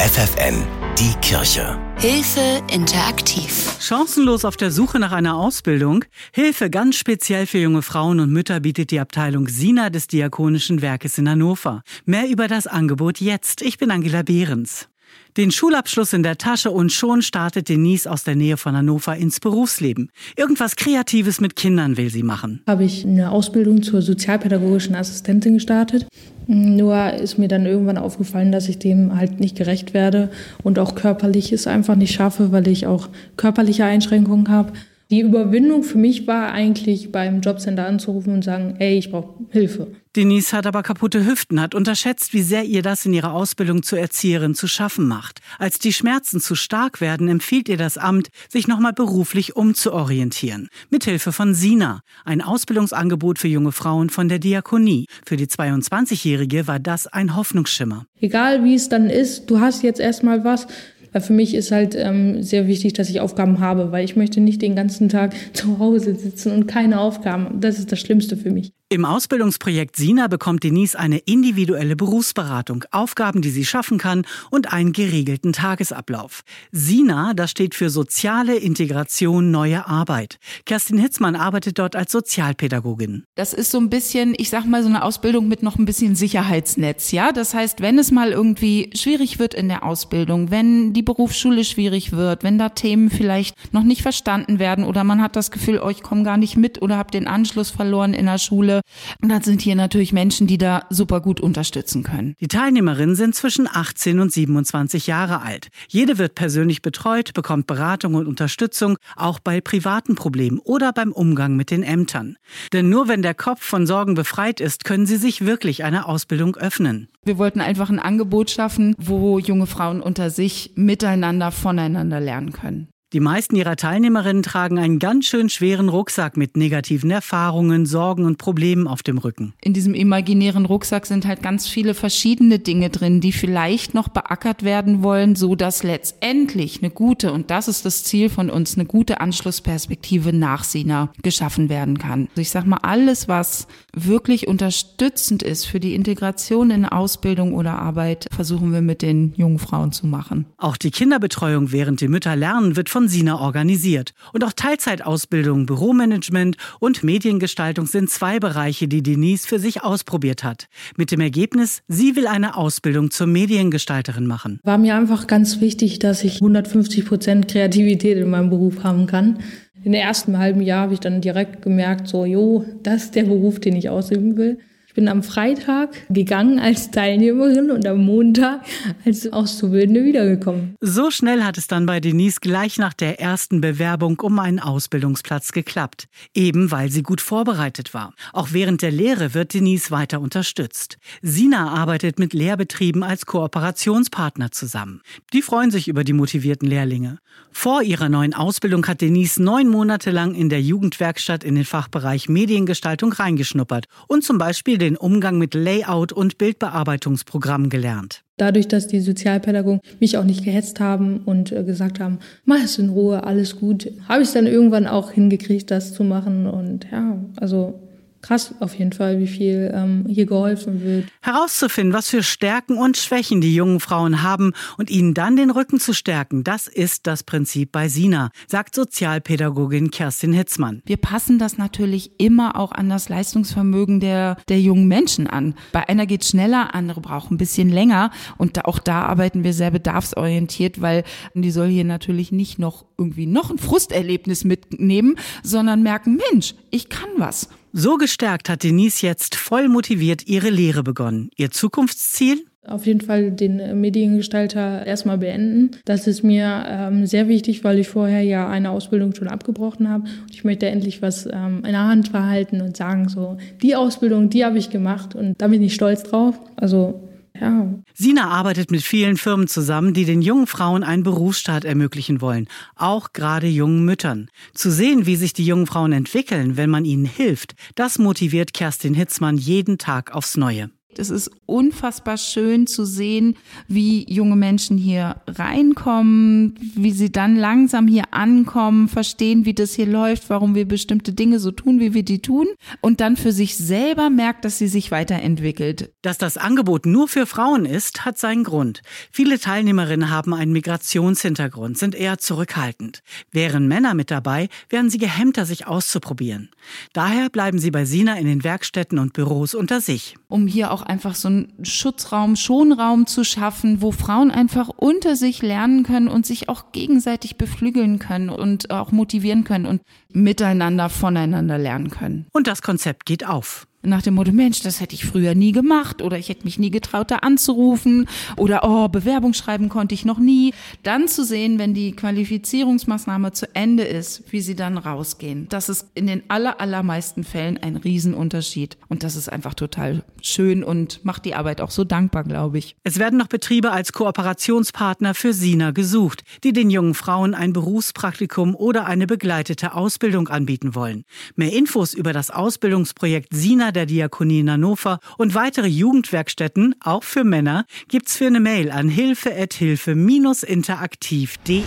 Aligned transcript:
FFN, 0.00 0.66
die 0.98 1.14
Kirche. 1.20 1.78
Hilfe 1.98 2.60
interaktiv. 2.72 3.76
Chancenlos 3.80 4.44
auf 4.44 4.56
der 4.56 4.72
Suche 4.72 4.98
nach 4.98 5.12
einer 5.12 5.36
Ausbildung? 5.36 6.04
Hilfe 6.32 6.68
ganz 6.68 6.96
speziell 6.96 7.46
für 7.46 7.58
junge 7.58 7.80
Frauen 7.80 8.18
und 8.18 8.32
Mütter 8.32 8.58
bietet 8.58 8.90
die 8.90 8.98
Abteilung 8.98 9.46
Sina 9.46 9.90
des 9.90 10.08
Diakonischen 10.08 10.82
Werkes 10.82 11.16
in 11.18 11.28
Hannover. 11.28 11.82
Mehr 12.06 12.28
über 12.28 12.48
das 12.48 12.66
Angebot 12.66 13.20
jetzt. 13.20 13.62
Ich 13.62 13.78
bin 13.78 13.92
Angela 13.92 14.22
Behrens. 14.22 14.88
Den 15.36 15.50
Schulabschluss 15.50 16.12
in 16.12 16.22
der 16.22 16.38
Tasche 16.38 16.70
und 16.70 16.92
schon 16.92 17.22
startet 17.22 17.68
Denise 17.68 18.06
aus 18.06 18.24
der 18.24 18.36
Nähe 18.36 18.56
von 18.56 18.76
Hannover 18.76 19.16
ins 19.16 19.40
Berufsleben. 19.40 20.10
Irgendwas 20.36 20.76
Kreatives 20.76 21.40
mit 21.40 21.56
Kindern 21.56 21.96
will 21.96 22.10
sie 22.10 22.22
machen. 22.22 22.62
Habe 22.66 22.84
ich 22.84 23.04
eine 23.04 23.30
Ausbildung 23.30 23.82
zur 23.82 24.02
sozialpädagogischen 24.02 24.94
Assistentin 24.94 25.54
gestartet. 25.54 26.06
Nur 26.46 27.14
ist 27.14 27.38
mir 27.38 27.48
dann 27.48 27.64
irgendwann 27.64 27.96
aufgefallen, 27.98 28.52
dass 28.52 28.68
ich 28.68 28.78
dem 28.78 29.16
halt 29.16 29.40
nicht 29.40 29.56
gerecht 29.56 29.94
werde 29.94 30.30
und 30.62 30.78
auch 30.78 30.94
körperlich 30.94 31.52
es 31.52 31.66
einfach 31.66 31.96
nicht 31.96 32.14
schaffe, 32.14 32.52
weil 32.52 32.68
ich 32.68 32.86
auch 32.86 33.08
körperliche 33.36 33.84
Einschränkungen 33.84 34.48
habe. 34.48 34.72
Die 35.10 35.20
Überwindung 35.20 35.82
für 35.82 35.98
mich 35.98 36.26
war 36.26 36.52
eigentlich 36.52 37.12
beim 37.12 37.40
Jobcenter 37.40 37.86
anzurufen 37.86 38.32
und 38.32 38.42
sagen, 38.42 38.76
ey, 38.78 38.96
ich 38.96 39.10
brauche 39.10 39.34
Hilfe. 39.50 39.88
Denise 40.16 40.52
hat 40.52 40.66
aber 40.66 40.84
kaputte 40.84 41.26
Hüften, 41.26 41.60
hat 41.60 41.74
unterschätzt, 41.74 42.32
wie 42.34 42.42
sehr 42.42 42.64
ihr 42.64 42.82
das 42.82 43.04
in 43.04 43.12
ihrer 43.12 43.32
Ausbildung 43.32 43.82
zur 43.82 43.98
Erzieherin 43.98 44.54
zu 44.54 44.68
schaffen 44.68 45.08
macht. 45.08 45.40
Als 45.58 45.80
die 45.80 45.92
Schmerzen 45.92 46.40
zu 46.40 46.54
stark 46.54 47.00
werden, 47.00 47.26
empfiehlt 47.26 47.68
ihr 47.68 47.76
das 47.76 47.98
Amt, 47.98 48.28
sich 48.48 48.68
nochmal 48.68 48.92
beruflich 48.92 49.56
umzuorientieren. 49.56 50.68
Mithilfe 50.88 51.32
von 51.32 51.54
Sina, 51.54 52.02
ein 52.24 52.42
Ausbildungsangebot 52.42 53.40
für 53.40 53.48
junge 53.48 53.72
Frauen 53.72 54.08
von 54.08 54.28
der 54.28 54.38
Diakonie. 54.38 55.06
Für 55.26 55.36
die 55.36 55.46
22-Jährige 55.46 56.68
war 56.68 56.78
das 56.78 57.08
ein 57.08 57.34
Hoffnungsschimmer. 57.34 58.06
Egal 58.20 58.62
wie 58.62 58.74
es 58.74 58.88
dann 58.88 59.10
ist, 59.10 59.50
du 59.50 59.58
hast 59.58 59.82
jetzt 59.82 60.00
erstmal 60.00 60.44
was, 60.44 60.68
weil 61.14 61.22
für 61.22 61.32
mich 61.32 61.54
ist 61.54 61.70
halt 61.70 61.94
ähm, 61.96 62.42
sehr 62.42 62.66
wichtig, 62.66 62.92
dass 62.92 63.08
ich 63.08 63.20
Aufgaben 63.20 63.60
habe, 63.60 63.92
weil 63.92 64.04
ich 64.04 64.16
möchte 64.16 64.40
nicht 64.40 64.60
den 64.60 64.74
ganzen 64.74 65.08
Tag 65.08 65.32
zu 65.54 65.78
Hause 65.78 66.14
sitzen 66.16 66.52
und 66.52 66.66
keine 66.66 67.00
Aufgaben. 67.00 67.60
Das 67.60 67.78
ist 67.78 67.92
das 67.92 68.00
Schlimmste 68.00 68.36
für 68.36 68.50
mich. 68.50 68.72
Im 68.94 69.04
Ausbildungsprojekt 69.04 69.96
Sina 69.96 70.28
bekommt 70.28 70.62
Denise 70.62 70.94
eine 70.94 71.18
individuelle 71.18 71.96
Berufsberatung, 71.96 72.84
Aufgaben, 72.92 73.42
die 73.42 73.50
sie 73.50 73.64
schaffen 73.64 73.98
kann 73.98 74.24
und 74.52 74.72
einen 74.72 74.92
geregelten 74.92 75.52
Tagesablauf. 75.52 76.42
Sina, 76.70 77.34
das 77.34 77.50
steht 77.50 77.74
für 77.74 77.90
soziale 77.90 78.54
Integration, 78.54 79.50
neue 79.50 79.88
Arbeit. 79.88 80.38
Kerstin 80.64 80.98
Hitzmann 80.98 81.34
arbeitet 81.34 81.80
dort 81.80 81.96
als 81.96 82.12
Sozialpädagogin. 82.12 83.24
Das 83.34 83.52
ist 83.52 83.72
so 83.72 83.78
ein 83.78 83.90
bisschen, 83.90 84.32
ich 84.38 84.48
sag 84.48 84.64
mal, 84.64 84.84
so 84.84 84.88
eine 84.88 85.02
Ausbildung 85.02 85.48
mit 85.48 85.64
noch 85.64 85.76
ein 85.76 85.86
bisschen 85.86 86.14
Sicherheitsnetz, 86.14 87.10
ja? 87.10 87.32
Das 87.32 87.52
heißt, 87.52 87.80
wenn 87.80 87.98
es 87.98 88.12
mal 88.12 88.30
irgendwie 88.30 88.90
schwierig 88.94 89.40
wird 89.40 89.54
in 89.54 89.66
der 89.66 89.82
Ausbildung, 89.82 90.52
wenn 90.52 90.92
die 90.92 91.02
Berufsschule 91.02 91.64
schwierig 91.64 92.12
wird, 92.12 92.44
wenn 92.44 92.58
da 92.58 92.68
Themen 92.68 93.10
vielleicht 93.10 93.56
noch 93.74 93.82
nicht 93.82 94.02
verstanden 94.02 94.60
werden 94.60 94.84
oder 94.84 95.02
man 95.02 95.20
hat 95.20 95.34
das 95.34 95.50
Gefühl, 95.50 95.80
oh, 95.84 95.88
ich 95.88 96.04
komme 96.04 96.22
gar 96.22 96.36
nicht 96.36 96.56
mit 96.56 96.80
oder 96.80 96.96
habe 96.96 97.10
den 97.10 97.26
Anschluss 97.26 97.70
verloren 97.70 98.14
in 98.14 98.26
der 98.26 98.38
Schule, 98.38 98.82
und 99.22 99.28
dann 99.28 99.42
sind 99.42 99.62
hier 99.62 99.74
natürlich 99.74 100.12
Menschen, 100.12 100.46
die 100.46 100.58
da 100.58 100.84
super 100.90 101.20
gut 101.20 101.40
unterstützen 101.40 102.02
können. 102.02 102.34
Die 102.40 102.48
Teilnehmerinnen 102.48 103.16
sind 103.16 103.34
zwischen 103.34 103.68
18 103.70 104.20
und 104.20 104.32
27 104.32 105.06
Jahre 105.06 105.42
alt. 105.42 105.68
Jede 105.88 106.18
wird 106.18 106.34
persönlich 106.34 106.82
betreut, 106.82 107.34
bekommt 107.34 107.66
Beratung 107.66 108.14
und 108.14 108.26
Unterstützung, 108.26 108.96
auch 109.16 109.38
bei 109.38 109.60
privaten 109.60 110.14
Problemen 110.14 110.58
oder 110.58 110.92
beim 110.92 111.12
Umgang 111.12 111.56
mit 111.56 111.70
den 111.70 111.82
Ämtern. 111.82 112.36
Denn 112.72 112.88
nur 112.88 113.08
wenn 113.08 113.22
der 113.22 113.34
Kopf 113.34 113.62
von 113.62 113.86
Sorgen 113.86 114.14
befreit 114.14 114.60
ist, 114.60 114.84
können 114.84 115.06
sie 115.06 115.16
sich 115.16 115.44
wirklich 115.44 115.84
einer 115.84 116.08
Ausbildung 116.08 116.56
öffnen. 116.56 117.08
Wir 117.24 117.38
wollten 117.38 117.60
einfach 117.60 117.88
ein 117.88 117.98
Angebot 117.98 118.50
schaffen, 118.50 118.94
wo 118.98 119.38
junge 119.38 119.66
Frauen 119.66 120.00
unter 120.02 120.30
sich 120.30 120.72
miteinander 120.74 121.50
voneinander 121.52 122.20
lernen 122.20 122.52
können. 122.52 122.88
Die 123.14 123.20
meisten 123.20 123.54
ihrer 123.54 123.76
Teilnehmerinnen 123.76 124.42
tragen 124.42 124.76
einen 124.76 124.98
ganz 124.98 125.26
schön 125.26 125.48
schweren 125.48 125.88
Rucksack 125.88 126.36
mit 126.36 126.56
negativen 126.56 127.12
Erfahrungen, 127.12 127.86
Sorgen 127.86 128.24
und 128.24 128.38
Problemen 128.38 128.88
auf 128.88 129.04
dem 129.04 129.18
Rücken. 129.18 129.54
In 129.60 129.72
diesem 129.72 129.94
imaginären 129.94 130.66
Rucksack 130.66 131.06
sind 131.06 131.24
halt 131.24 131.40
ganz 131.40 131.68
viele 131.68 131.94
verschiedene 131.94 132.58
Dinge 132.58 132.90
drin, 132.90 133.20
die 133.20 133.30
vielleicht 133.30 133.94
noch 133.94 134.08
beackert 134.08 134.64
werden 134.64 135.04
wollen, 135.04 135.36
so 135.36 135.54
dass 135.54 135.84
letztendlich 135.84 136.82
eine 136.82 136.90
gute, 136.90 137.32
und 137.32 137.52
das 137.52 137.68
ist 137.68 137.84
das 137.84 138.02
Ziel 138.02 138.30
von 138.30 138.50
uns, 138.50 138.74
eine 138.74 138.84
gute 138.84 139.20
Anschlussperspektive 139.20 140.32
nach 140.32 140.64
Sina 140.64 141.12
geschaffen 141.22 141.68
werden 141.68 141.98
kann. 141.98 142.26
Also 142.30 142.40
ich 142.40 142.50
sag 142.50 142.66
mal, 142.66 142.78
alles, 142.82 143.28
was 143.28 143.68
wirklich 143.92 144.48
unterstützend 144.48 145.44
ist 145.44 145.66
für 145.66 145.78
die 145.78 145.94
Integration 145.94 146.72
in 146.72 146.84
Ausbildung 146.84 147.54
oder 147.54 147.78
Arbeit, 147.78 148.26
versuchen 148.34 148.72
wir 148.72 148.82
mit 148.82 149.02
den 149.02 149.34
jungen 149.36 149.60
Frauen 149.60 149.92
zu 149.92 150.08
machen. 150.08 150.46
Auch 150.58 150.76
die 150.76 150.90
Kinderbetreuung 150.90 151.70
während 151.70 152.00
die 152.00 152.08
Mütter 152.08 152.34
lernen 152.34 152.74
wird 152.74 152.90
von 152.90 153.03
von 153.04 153.08
Sina 153.10 153.38
organisiert. 153.38 154.14
Und 154.32 154.44
auch 154.44 154.52
Teilzeitausbildung, 154.54 155.66
Büromanagement 155.66 156.56
und 156.80 157.04
Mediengestaltung 157.04 157.84
sind 157.84 158.08
zwei 158.08 158.38
Bereiche, 158.38 158.88
die 158.88 159.02
Denise 159.02 159.46
für 159.46 159.58
sich 159.58 159.82
ausprobiert 159.82 160.42
hat. 160.42 160.68
Mit 160.96 161.10
dem 161.10 161.20
Ergebnis, 161.20 161.82
sie 161.86 162.16
will 162.16 162.26
eine 162.26 162.56
Ausbildung 162.56 163.10
zur 163.10 163.26
Mediengestalterin 163.26 164.26
machen. 164.26 164.58
War 164.62 164.78
mir 164.78 164.96
einfach 164.96 165.26
ganz 165.26 165.60
wichtig, 165.60 165.98
dass 165.98 166.24
ich 166.24 166.36
150 166.36 167.04
Prozent 167.04 167.48
Kreativität 167.48 168.16
in 168.16 168.30
meinem 168.30 168.48
Beruf 168.48 168.82
haben 168.84 169.06
kann. 169.06 169.38
In 169.82 169.92
der 169.92 170.00
ersten 170.00 170.38
halben 170.38 170.62
Jahr 170.62 170.84
habe 170.84 170.94
ich 170.94 171.00
dann 171.00 171.20
direkt 171.20 171.60
gemerkt, 171.60 172.08
so, 172.08 172.24
jo, 172.24 172.64
das 172.82 173.04
ist 173.04 173.16
der 173.16 173.24
Beruf, 173.24 173.60
den 173.60 173.76
ich 173.76 173.90
ausüben 173.90 174.38
will. 174.38 174.58
Ich 174.94 174.96
bin 174.96 175.08
am 175.08 175.24
Freitag 175.24 175.90
gegangen 176.08 176.60
als 176.60 176.92
Teilnehmerin 176.92 177.72
und 177.72 177.84
am 177.84 178.04
Montag 178.04 178.60
als 179.04 179.26
Auszubildende 179.26 180.04
wiedergekommen. 180.04 180.76
So 180.80 181.10
schnell 181.10 181.42
hat 181.42 181.58
es 181.58 181.66
dann 181.66 181.84
bei 181.84 181.98
Denise 181.98 182.38
gleich 182.38 182.78
nach 182.78 182.94
der 182.94 183.18
ersten 183.18 183.60
Bewerbung 183.60 184.20
um 184.20 184.38
einen 184.38 184.60
Ausbildungsplatz 184.60 185.50
geklappt. 185.50 186.06
Eben 186.32 186.70
weil 186.70 186.90
sie 186.90 187.02
gut 187.02 187.20
vorbereitet 187.20 187.92
war. 187.92 188.14
Auch 188.32 188.50
während 188.52 188.82
der 188.82 188.92
Lehre 188.92 189.34
wird 189.34 189.52
Denise 189.52 189.90
weiter 189.90 190.20
unterstützt. 190.20 190.98
Sina 191.22 191.72
arbeitet 191.72 192.20
mit 192.20 192.32
Lehrbetrieben 192.32 193.02
als 193.02 193.26
Kooperationspartner 193.26 194.52
zusammen. 194.52 195.02
Die 195.32 195.42
freuen 195.42 195.72
sich 195.72 195.88
über 195.88 196.04
die 196.04 196.12
motivierten 196.12 196.68
Lehrlinge. 196.68 197.18
Vor 197.50 197.82
ihrer 197.82 198.08
neuen 198.08 198.32
Ausbildung 198.32 198.86
hat 198.86 199.00
Denise 199.00 199.42
neun 199.42 199.68
Monate 199.68 200.12
lang 200.12 200.36
in 200.36 200.50
der 200.50 200.62
Jugendwerkstatt 200.62 201.42
in 201.42 201.56
den 201.56 201.64
Fachbereich 201.64 202.28
Mediengestaltung 202.28 203.12
reingeschnuppert 203.12 203.86
und 204.06 204.22
zum 204.22 204.38
Beispiel 204.38 204.78
den 204.84 204.96
Umgang 204.96 205.38
mit 205.38 205.54
Layout 205.54 206.12
und 206.12 206.38
Bildbearbeitungsprogrammen 206.38 207.70
gelernt. 207.70 208.22
Dadurch, 208.36 208.68
dass 208.68 208.88
die 208.88 209.00
Sozialpädagogen 209.00 209.80
mich 210.00 210.18
auch 210.18 210.24
nicht 210.24 210.44
gehetzt 210.44 210.80
haben 210.80 211.20
und 211.24 211.52
äh, 211.52 211.62
gesagt 211.62 212.00
haben, 212.00 212.18
mach 212.44 212.62
es 212.62 212.78
in 212.78 212.90
Ruhe, 212.90 213.24
alles 213.24 213.56
gut, 213.56 213.90
habe 214.08 214.22
ich 214.22 214.28
es 214.28 214.34
dann 214.34 214.46
irgendwann 214.46 214.86
auch 214.86 215.12
hingekriegt, 215.12 215.70
das 215.70 215.94
zu 215.94 216.04
machen. 216.04 216.46
Und 216.46 216.86
ja, 216.90 217.18
also 217.36 217.83
krass 218.24 218.54
auf 218.60 218.74
jeden 218.78 218.92
Fall, 218.92 219.18
wie 219.18 219.26
viel 219.26 219.70
ähm, 219.74 220.06
hier 220.08 220.24
geholfen 220.24 220.82
wird. 220.82 221.08
Herauszufinden, 221.20 221.92
was 221.92 222.08
für 222.08 222.22
Stärken 222.22 222.78
und 222.78 222.96
Schwächen 222.96 223.42
die 223.42 223.54
jungen 223.54 223.80
Frauen 223.80 224.22
haben 224.22 224.54
und 224.78 224.90
ihnen 224.90 225.12
dann 225.12 225.36
den 225.36 225.50
Rücken 225.50 225.78
zu 225.78 225.92
stärken, 225.92 226.42
das 226.42 226.66
ist 226.66 227.06
das 227.06 227.22
Prinzip 227.22 227.70
bei 227.70 227.88
Sina, 227.88 228.30
sagt 228.46 228.74
Sozialpädagogin 228.74 229.90
Kerstin 229.90 230.32
Hitzmann. 230.32 230.82
Wir 230.86 230.96
passen 230.96 231.38
das 231.38 231.58
natürlich 231.58 232.12
immer 232.18 232.56
auch 232.56 232.72
an 232.72 232.88
das 232.88 233.10
Leistungsvermögen 233.10 234.00
der, 234.00 234.38
der 234.48 234.58
jungen 234.58 234.88
Menschen 234.88 235.26
an. 235.26 235.54
Bei 235.72 235.86
einer 235.86 236.06
geht 236.06 236.24
schneller, 236.24 236.74
andere 236.74 237.02
brauchen 237.02 237.34
ein 237.34 237.38
bisschen 237.38 237.68
länger 237.68 238.10
und 238.38 238.64
auch 238.64 238.78
da 238.78 239.02
arbeiten 239.02 239.44
wir 239.44 239.52
sehr 239.52 239.70
bedarfsorientiert, 239.70 240.80
weil 240.80 241.04
die 241.34 241.50
soll 241.50 241.68
hier 241.68 241.84
natürlich 241.84 242.32
nicht 242.32 242.58
noch 242.58 242.86
irgendwie 242.96 243.26
noch 243.26 243.50
ein 243.50 243.58
Frusterlebnis 243.58 244.44
mitnehmen, 244.44 245.16
sondern 245.42 245.82
merken, 245.82 246.18
Mensch, 246.32 246.54
ich 246.70 246.88
kann 246.88 247.10
was. 247.18 247.50
So 247.76 247.96
gestärkt 247.96 248.48
hat 248.48 248.62
Denise 248.62 249.02
jetzt 249.02 249.34
voll 249.34 249.68
motiviert 249.68 250.28
ihre 250.28 250.48
Lehre 250.48 250.84
begonnen. 250.84 251.30
Ihr 251.34 251.50
Zukunftsziel? 251.50 252.44
Auf 252.64 252.86
jeden 252.86 253.00
Fall 253.00 253.32
den 253.32 253.80
Mediengestalter 253.80 254.86
erstmal 254.86 255.18
beenden. 255.18 255.72
Das 255.84 256.06
ist 256.06 256.22
mir 256.22 256.64
ähm, 256.68 257.04
sehr 257.04 257.26
wichtig, 257.26 257.64
weil 257.64 257.80
ich 257.80 257.88
vorher 257.88 258.22
ja 258.22 258.48
eine 258.48 258.70
Ausbildung 258.70 259.12
schon 259.12 259.26
abgebrochen 259.26 259.90
habe. 259.90 260.04
Und 260.04 260.30
ich 260.30 260.44
möchte 260.44 260.66
endlich 260.66 261.02
was 261.02 261.26
ähm, 261.26 261.64
in 261.64 261.72
der 261.72 261.88
Hand 261.88 262.10
verhalten 262.10 262.60
und 262.60 262.76
sagen, 262.76 263.08
so, 263.08 263.38
die 263.60 263.74
Ausbildung, 263.74 264.30
die 264.30 264.44
habe 264.44 264.56
ich 264.56 264.70
gemacht 264.70 265.16
und 265.16 265.34
da 265.38 265.48
bin 265.48 265.60
ich 265.60 265.74
stolz 265.74 266.04
drauf. 266.04 266.38
Also 266.54 267.08
ja. 267.38 267.74
Sina 267.94 268.28
arbeitet 268.28 268.70
mit 268.70 268.82
vielen 268.82 269.16
Firmen 269.16 269.48
zusammen, 269.48 269.94
die 269.94 270.04
den 270.04 270.22
jungen 270.22 270.46
Frauen 270.46 270.82
einen 270.82 271.02
Berufsstart 271.02 271.64
ermöglichen 271.64 272.20
wollen, 272.20 272.48
auch 272.76 273.12
gerade 273.12 273.46
jungen 273.46 273.84
Müttern. 273.84 274.30
Zu 274.52 274.70
sehen, 274.70 275.06
wie 275.06 275.16
sich 275.16 275.32
die 275.32 275.46
jungen 275.46 275.66
Frauen 275.66 275.92
entwickeln, 275.92 276.56
wenn 276.56 276.70
man 276.70 276.84
ihnen 276.84 277.04
hilft, 277.04 277.54
das 277.74 277.98
motiviert 277.98 278.54
Kerstin 278.54 278.94
Hitzmann 278.94 279.36
jeden 279.36 279.78
Tag 279.78 280.14
aufs 280.14 280.36
Neue. 280.36 280.70
Es 280.98 281.10
ist 281.10 281.30
unfassbar 281.46 282.16
schön 282.16 282.66
zu 282.66 282.84
sehen, 282.84 283.36
wie 283.68 284.10
junge 284.12 284.36
Menschen 284.36 284.78
hier 284.78 285.16
reinkommen, 285.26 286.54
wie 286.76 286.92
sie 286.92 287.10
dann 287.10 287.36
langsam 287.36 287.88
hier 287.88 288.04
ankommen, 288.12 288.88
verstehen, 288.88 289.44
wie 289.44 289.54
das 289.54 289.74
hier 289.74 289.86
läuft, 289.86 290.30
warum 290.30 290.54
wir 290.54 290.66
bestimmte 290.66 291.12
Dinge 291.12 291.38
so 291.40 291.50
tun, 291.50 291.80
wie 291.80 291.94
wir 291.94 292.04
die 292.04 292.20
tun 292.20 292.46
und 292.80 293.00
dann 293.00 293.16
für 293.16 293.32
sich 293.32 293.56
selber 293.56 294.10
merkt, 294.10 294.44
dass 294.44 294.58
sie 294.58 294.68
sich 294.68 294.90
weiterentwickelt. 294.90 295.93
Dass 296.04 296.18
das 296.18 296.36
Angebot 296.36 296.84
nur 296.84 297.08
für 297.08 297.24
Frauen 297.24 297.64
ist, 297.64 298.04
hat 298.04 298.18
seinen 298.18 298.44
Grund. 298.44 298.82
Viele 299.10 299.40
Teilnehmerinnen 299.40 300.10
haben 300.10 300.34
einen 300.34 300.52
Migrationshintergrund, 300.52 301.78
sind 301.78 301.94
eher 301.94 302.18
zurückhaltend. 302.18 303.02
Wären 303.32 303.68
Männer 303.68 303.94
mit 303.94 304.10
dabei, 304.10 304.50
wären 304.68 304.90
sie 304.90 304.98
gehemmter, 304.98 305.46
sich 305.46 305.66
auszuprobieren. 305.66 306.50
Daher 306.92 307.30
bleiben 307.30 307.58
sie 307.58 307.70
bei 307.70 307.86
Sina 307.86 308.18
in 308.18 308.26
den 308.26 308.44
Werkstätten 308.44 308.98
und 308.98 309.14
Büros 309.14 309.54
unter 309.54 309.80
sich. 309.80 310.16
Um 310.28 310.46
hier 310.46 310.72
auch 310.72 310.82
einfach 310.82 311.14
so 311.14 311.28
einen 311.28 311.54
Schutzraum, 311.62 312.36
Schonraum 312.36 313.06
zu 313.06 313.24
schaffen, 313.24 313.80
wo 313.80 313.90
Frauen 313.90 314.30
einfach 314.30 314.68
unter 314.68 315.16
sich 315.16 315.40
lernen 315.40 315.84
können 315.84 316.08
und 316.08 316.26
sich 316.26 316.50
auch 316.50 316.72
gegenseitig 316.72 317.38
beflügeln 317.38 317.98
können 317.98 318.28
und 318.28 318.70
auch 318.70 318.92
motivieren 318.92 319.44
können 319.44 319.64
und 319.64 319.80
miteinander 320.12 320.90
voneinander 320.90 321.56
lernen 321.56 321.88
können. 321.88 322.26
Und 322.34 322.46
das 322.46 322.60
Konzept 322.60 323.06
geht 323.06 323.26
auf 323.26 323.66
nach 323.84 324.02
dem 324.02 324.14
Motto, 324.14 324.32
Mensch, 324.32 324.62
das 324.62 324.80
hätte 324.80 324.94
ich 324.94 325.04
früher 325.04 325.34
nie 325.34 325.52
gemacht 325.52 326.02
oder 326.02 326.18
ich 326.18 326.28
hätte 326.28 326.44
mich 326.44 326.58
nie 326.58 326.70
getraut, 326.70 327.10
da 327.10 327.16
anzurufen 327.16 328.08
oder 328.36 328.60
oh, 328.64 328.88
Bewerbung 328.88 329.34
schreiben 329.34 329.68
konnte 329.68 329.94
ich 329.94 330.04
noch 330.04 330.18
nie. 330.18 330.52
Dann 330.82 331.08
zu 331.08 331.24
sehen, 331.24 331.58
wenn 331.58 331.74
die 331.74 331.92
Qualifizierungsmaßnahme 331.92 333.32
zu 333.32 333.54
Ende 333.54 333.84
ist, 333.84 334.24
wie 334.30 334.40
sie 334.40 334.54
dann 334.54 334.78
rausgehen. 334.78 335.46
Das 335.48 335.68
ist 335.68 335.88
in 335.94 336.06
den 336.06 336.22
aller, 336.28 336.60
allermeisten 336.60 337.24
Fällen 337.24 337.58
ein 337.58 337.76
Riesenunterschied. 337.76 338.76
Und 338.88 339.02
das 339.02 339.16
ist 339.16 339.28
einfach 339.28 339.54
total 339.54 340.04
schön 340.22 340.64
und 340.64 341.04
macht 341.04 341.24
die 341.24 341.34
Arbeit 341.34 341.60
auch 341.60 341.70
so 341.70 341.84
dankbar, 341.84 342.24
glaube 342.24 342.58
ich. 342.58 342.76
Es 342.82 342.98
werden 342.98 343.18
noch 343.18 343.28
Betriebe 343.28 343.70
als 343.70 343.92
Kooperationspartner 343.92 345.14
für 345.14 345.32
Sina 345.32 345.70
gesucht, 345.72 346.24
die 346.42 346.52
den 346.52 346.70
jungen 346.70 346.94
Frauen 346.94 347.34
ein 347.34 347.52
Berufspraktikum 347.52 348.54
oder 348.54 348.86
eine 348.86 349.06
begleitete 349.06 349.74
Ausbildung 349.74 350.28
anbieten 350.28 350.74
wollen. 350.74 351.04
Mehr 351.36 351.52
Infos 351.52 351.94
über 351.94 352.12
das 352.12 352.30
Ausbildungsprojekt 352.30 353.28
Sina 353.32 353.72
der 353.74 353.86
Diakonie 353.86 354.40
in 354.40 354.50
Hannover 354.50 354.98
und 355.18 355.34
weitere 355.34 355.66
Jugendwerkstätten, 355.66 356.74
auch 356.80 357.04
für 357.04 357.24
Männer, 357.24 357.66
gibt's 357.88 358.16
für 358.16 358.26
eine 358.26 358.40
Mail 358.40 358.70
an 358.70 358.88
hilfe-interaktiv.de. 358.88 361.62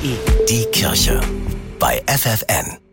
Die 0.49 0.65
Kirche 0.71 1.21
bei 1.79 2.01
FFN. 2.07 2.86